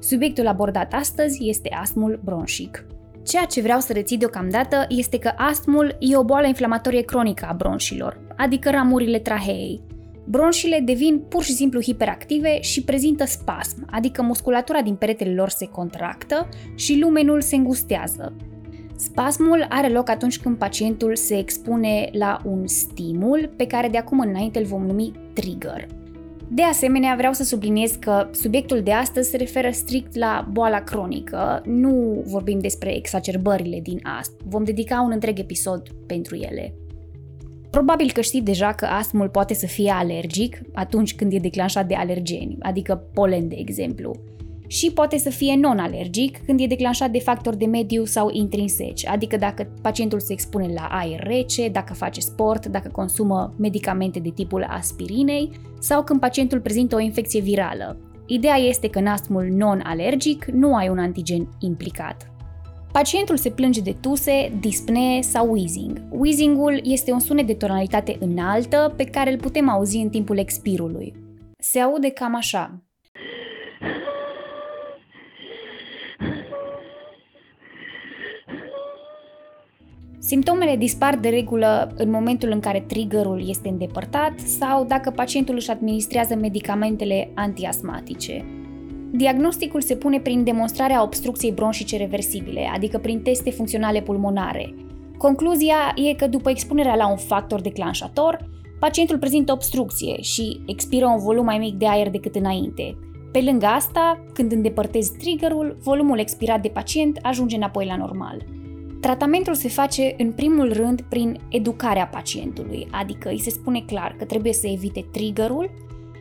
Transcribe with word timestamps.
Subiectul 0.00 0.46
abordat 0.46 0.92
astăzi 0.92 1.48
este 1.48 1.68
astmul 1.80 2.20
bronșic. 2.24 2.86
Ceea 3.22 3.44
ce 3.44 3.60
vreau 3.60 3.80
să 3.80 3.92
reții 3.92 4.16
deocamdată 4.16 4.84
este 4.88 5.18
că 5.18 5.32
astmul 5.36 5.96
e 5.98 6.16
o 6.16 6.24
boală 6.24 6.46
inflamatorie 6.46 7.02
cronică 7.02 7.46
a 7.50 7.52
bronșilor, 7.52 8.20
adică 8.36 8.70
ramurile 8.70 9.18
traheei. 9.18 9.80
Bronșile 10.24 10.80
devin 10.84 11.22
pur 11.28 11.42
și 11.42 11.52
simplu 11.52 11.82
hiperactive 11.82 12.60
și 12.60 12.84
prezintă 12.84 13.24
spasm, 13.24 13.86
adică 13.90 14.22
musculatura 14.22 14.80
din 14.80 14.94
peretele 14.94 15.34
lor 15.34 15.48
se 15.48 15.66
contractă 15.66 16.48
și 16.74 16.98
lumenul 17.00 17.40
se 17.40 17.56
îngustează. 17.56 18.32
Spasmul 18.96 19.66
are 19.68 19.88
loc 19.88 20.08
atunci 20.08 20.38
când 20.38 20.56
pacientul 20.56 21.16
se 21.16 21.38
expune 21.38 22.08
la 22.12 22.40
un 22.44 22.66
stimul 22.66 23.52
pe 23.56 23.66
care 23.66 23.88
de 23.88 23.98
acum 23.98 24.18
înainte 24.20 24.58
îl 24.58 24.64
vom 24.64 24.86
numi 24.86 25.12
trigger. 25.32 25.86
De 26.52 26.62
asemenea, 26.62 27.14
vreau 27.16 27.32
să 27.32 27.44
subliniez 27.44 27.90
că 27.90 28.28
subiectul 28.32 28.82
de 28.82 28.92
astăzi 28.92 29.30
se 29.30 29.36
referă 29.36 29.70
strict 29.70 30.16
la 30.16 30.48
boala 30.52 30.80
cronică, 30.80 31.62
nu 31.64 32.22
vorbim 32.26 32.58
despre 32.58 32.96
exacerbările 32.96 33.80
din 33.80 34.00
astm. 34.18 34.34
Vom 34.44 34.64
dedica 34.64 35.00
un 35.00 35.10
întreg 35.12 35.38
episod 35.38 35.88
pentru 36.06 36.36
ele. 36.36 36.74
Probabil 37.70 38.10
că 38.10 38.20
știți 38.20 38.44
deja 38.44 38.72
că 38.72 38.84
astmul 38.84 39.28
poate 39.28 39.54
să 39.54 39.66
fie 39.66 39.90
alergic 39.90 40.60
atunci 40.72 41.14
când 41.14 41.32
e 41.32 41.38
declanșat 41.38 41.86
de 41.86 41.94
alergeni, 41.94 42.56
adică 42.60 43.04
polen 43.14 43.48
de 43.48 43.56
exemplu 43.58 44.14
și 44.70 44.92
poate 44.92 45.18
să 45.18 45.30
fie 45.30 45.56
non-alergic 45.56 46.44
când 46.44 46.60
e 46.60 46.66
declanșat 46.66 47.10
de 47.10 47.18
factori 47.18 47.58
de 47.58 47.66
mediu 47.66 48.04
sau 48.04 48.28
intrinseci, 48.32 49.06
adică 49.06 49.36
dacă 49.36 49.72
pacientul 49.82 50.20
se 50.20 50.32
expune 50.32 50.72
la 50.72 50.88
aer 50.90 51.22
rece, 51.22 51.68
dacă 51.68 51.94
face 51.94 52.20
sport, 52.20 52.66
dacă 52.66 52.88
consumă 52.92 53.54
medicamente 53.58 54.18
de 54.18 54.30
tipul 54.30 54.66
aspirinei 54.68 55.50
sau 55.80 56.04
când 56.04 56.20
pacientul 56.20 56.60
prezintă 56.60 56.96
o 56.96 57.00
infecție 57.00 57.40
virală. 57.40 57.96
Ideea 58.26 58.56
este 58.56 58.88
că 58.88 58.98
în 58.98 59.06
astmul 59.06 59.44
non-alergic 59.44 60.44
nu 60.44 60.74
ai 60.74 60.88
un 60.88 60.98
antigen 60.98 61.48
implicat. 61.58 62.30
Pacientul 62.92 63.36
se 63.36 63.50
plânge 63.50 63.80
de 63.80 63.96
tuse, 64.00 64.52
dispnee 64.60 65.22
sau 65.22 65.50
wheezing. 65.50 66.02
Wheezingul 66.10 66.80
este 66.84 67.12
un 67.12 67.20
sunet 67.20 67.46
de 67.46 67.54
tonalitate 67.54 68.16
înaltă 68.20 68.92
pe 68.96 69.04
care 69.04 69.32
îl 69.32 69.38
putem 69.38 69.68
auzi 69.68 69.96
în 69.96 70.08
timpul 70.08 70.38
expirului. 70.38 71.14
Se 71.58 71.78
aude 71.78 72.10
cam 72.10 72.36
așa. 72.36 72.84
Simptomele 80.30 80.76
dispar 80.76 81.16
de 81.16 81.28
regulă 81.28 81.94
în 81.96 82.10
momentul 82.10 82.50
în 82.50 82.60
care 82.60 82.84
triggerul 82.86 83.48
este 83.48 83.68
îndepărtat 83.68 84.38
sau 84.38 84.84
dacă 84.84 85.10
pacientul 85.10 85.54
își 85.54 85.70
administrează 85.70 86.34
medicamentele 86.34 87.30
antiasmatice. 87.34 88.44
Diagnosticul 89.12 89.80
se 89.80 89.96
pune 89.96 90.20
prin 90.20 90.44
demonstrarea 90.44 91.02
obstrucției 91.02 91.52
bronșice 91.52 91.96
reversibile, 91.96 92.70
adică 92.74 92.98
prin 92.98 93.22
teste 93.22 93.50
funcționale 93.50 94.00
pulmonare. 94.00 94.74
Concluzia 95.18 95.94
e 96.10 96.14
că 96.14 96.26
după 96.26 96.50
expunerea 96.50 96.94
la 96.94 97.10
un 97.10 97.16
factor 97.16 97.60
declanșator, 97.60 98.48
pacientul 98.80 99.18
prezintă 99.18 99.52
obstrucție 99.52 100.20
și 100.20 100.60
expiră 100.66 101.06
un 101.06 101.18
volum 101.18 101.44
mai 101.44 101.58
mic 101.58 101.74
de 101.74 101.86
aer 101.88 102.10
decât 102.10 102.34
înainte. 102.34 102.98
Pe 103.32 103.40
lângă 103.40 103.66
asta, 103.66 104.24
când 104.32 104.52
îndepărtezi 104.52 105.16
triggerul, 105.18 105.76
volumul 105.82 106.18
expirat 106.18 106.62
de 106.62 106.68
pacient 106.68 107.18
ajunge 107.22 107.56
înapoi 107.56 107.86
la 107.86 107.96
normal. 107.96 108.58
Tratamentul 109.00 109.54
se 109.54 109.68
face 109.68 110.14
în 110.18 110.32
primul 110.32 110.72
rând 110.72 111.00
prin 111.08 111.40
educarea 111.48 112.06
pacientului, 112.06 112.88
adică 112.90 113.28
îi 113.28 113.40
se 113.40 113.50
spune 113.50 113.80
clar 113.86 114.14
că 114.18 114.24
trebuie 114.24 114.52
să 114.52 114.66
evite 114.66 115.04
triggerul 115.12 115.70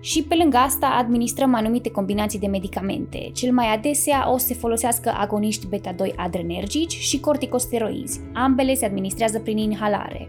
și 0.00 0.22
pe 0.22 0.34
lângă 0.34 0.56
asta 0.56 0.86
administrăm 0.86 1.54
anumite 1.54 1.90
combinații 1.90 2.38
de 2.38 2.46
medicamente. 2.46 3.30
Cel 3.34 3.52
mai 3.52 3.74
adesea 3.74 4.32
o 4.32 4.36
să 4.36 4.46
se 4.46 4.54
folosească 4.54 5.14
agoniști 5.16 5.66
beta-2 5.66 6.14
adrenergici 6.16 6.92
și 6.92 7.20
corticosteroizi. 7.20 8.20
Ambele 8.32 8.74
se 8.74 8.84
administrează 8.84 9.38
prin 9.38 9.58
inhalare. 9.58 10.28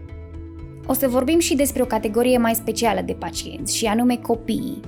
O 0.86 0.92
să 0.92 1.08
vorbim 1.08 1.38
și 1.38 1.54
despre 1.54 1.82
o 1.82 1.86
categorie 1.86 2.38
mai 2.38 2.54
specială 2.54 3.00
de 3.00 3.12
pacienți, 3.12 3.76
și 3.76 3.86
anume 3.86 4.16
copiii. 4.16 4.80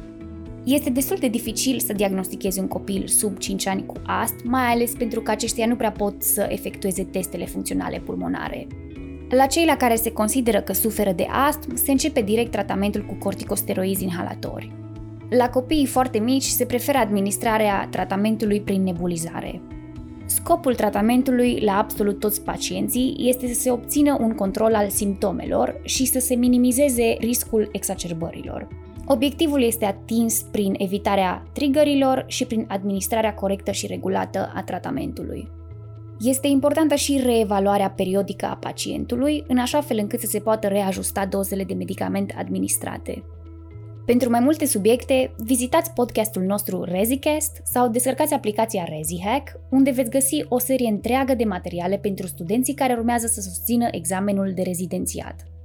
Este 0.67 0.91
destul 0.91 1.17
de 1.21 1.29
dificil 1.29 1.79
să 1.79 1.93
diagnostichezi 1.93 2.59
un 2.59 2.69
copil 2.69 3.07
sub 3.07 3.39
5 3.39 3.67
ani 3.67 3.87
cu 3.87 3.95
astm, 4.07 4.49
mai 4.49 4.63
ales 4.63 4.93
pentru 4.93 5.21
că 5.21 5.31
aceștia 5.31 5.67
nu 5.67 5.77
prea 5.77 5.91
pot 5.91 6.23
să 6.23 6.47
efectueze 6.49 7.05
testele 7.05 7.45
funcționale 7.45 7.99
pulmonare. 7.99 8.67
La 9.29 9.47
cei 9.47 9.65
la 9.65 9.77
care 9.77 9.95
se 9.95 10.13
consideră 10.13 10.61
că 10.61 10.73
suferă 10.73 11.13
de 11.13 11.27
astm, 11.49 11.75
se 11.75 11.91
începe 11.91 12.21
direct 12.21 12.51
tratamentul 12.51 13.05
cu 13.05 13.15
corticosteroizi 13.15 14.03
inhalatori. 14.03 14.73
La 15.31 15.51
copiii 15.51 15.87
foarte 15.87 16.19
mici 16.19 16.45
se 16.45 16.65
preferă 16.65 16.99
administrarea 16.99 17.89
tratamentului 17.91 18.61
prin 18.61 18.83
nebulizare. 18.83 19.61
Scopul 20.25 20.75
tratamentului 20.75 21.61
la 21.61 21.79
absolut 21.79 22.21
toți 22.21 22.43
pacienții 22.43 23.17
este 23.19 23.47
să 23.53 23.61
se 23.61 23.71
obțină 23.71 24.17
un 24.21 24.35
control 24.35 24.75
al 24.75 24.89
simptomelor 24.89 25.81
și 25.85 26.07
să 26.07 26.19
se 26.19 26.35
minimizeze 26.35 27.17
riscul 27.21 27.69
exacerbărilor. 27.73 28.86
Obiectivul 29.09 29.63
este 29.63 29.85
atins 29.85 30.43
prin 30.43 30.75
evitarea 30.79 31.47
triggerilor 31.53 32.25
și 32.27 32.45
prin 32.45 32.65
administrarea 32.69 33.35
corectă 33.35 33.71
și 33.71 33.87
regulată 33.87 34.53
a 34.55 34.63
tratamentului. 34.63 35.49
Este 36.21 36.47
importantă 36.47 36.95
și 36.95 37.21
reevaluarea 37.25 37.91
periodică 37.91 38.47
a 38.47 38.57
pacientului, 38.57 39.45
în 39.49 39.59
așa 39.59 39.81
fel 39.81 39.99
încât 39.99 40.21
să 40.21 40.27
se 40.27 40.39
poată 40.39 40.67
reajusta 40.67 41.27
dozele 41.27 41.65
de 41.65 41.75
medicament 41.75 42.35
administrate. 42.39 43.25
Pentru 44.07 44.31
mai 44.31 44.41
multe 44.41 44.67
subiecte, 44.67 45.35
vizitați 45.39 45.93
podcastul 45.93 46.43
nostru 46.43 46.83
ReziCast 46.83 47.61
sau 47.65 47.89
descărcați 47.89 48.35
aplicația 48.35 48.85
ReziHack, 48.97 49.61
unde 49.71 49.91
veți 49.91 50.11
găsi 50.11 50.45
o 50.49 50.59
serie 50.59 50.89
întreagă 50.89 51.35
de 51.35 51.45
materiale 51.45 51.97
pentru 51.97 52.27
studenții 52.27 52.75
care 52.75 52.93
urmează 52.93 53.27
să 53.27 53.41
susțină 53.41 53.89
examenul 53.91 54.53
de 54.55 54.63
rezidențiat. 54.63 55.56